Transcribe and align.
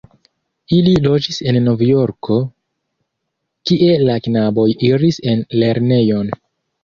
Ili 0.77 0.93
loĝis 1.01 1.35
en 1.51 1.57
Novjorko, 1.65 2.37
kie 3.71 3.91
la 4.07 4.15
knaboj 4.29 4.67
iris 4.89 5.19
en 5.33 5.45
lernejon. 5.65 6.35